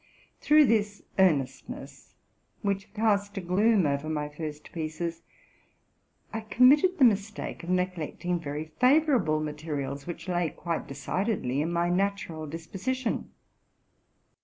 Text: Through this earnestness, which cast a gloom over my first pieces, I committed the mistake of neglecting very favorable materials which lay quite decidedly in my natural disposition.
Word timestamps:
Through 0.39 0.65
this 0.65 1.03
earnestness, 1.19 2.15
which 2.63 2.91
cast 2.95 3.37
a 3.37 3.39
gloom 3.41 3.85
over 3.85 4.09
my 4.09 4.29
first 4.29 4.71
pieces, 4.71 5.21
I 6.33 6.39
committed 6.41 6.97
the 6.97 7.05
mistake 7.05 7.61
of 7.63 7.69
neglecting 7.69 8.39
very 8.39 8.65
favorable 8.79 9.39
materials 9.41 10.07
which 10.07 10.27
lay 10.27 10.49
quite 10.49 10.87
decidedly 10.87 11.61
in 11.61 11.71
my 11.71 11.91
natural 11.91 12.47
disposition. 12.47 13.29